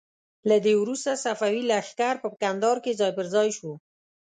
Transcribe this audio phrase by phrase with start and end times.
[0.49, 3.71] له دې وروسته صفوي لښکر په کندهار کې ځای په ځای شو.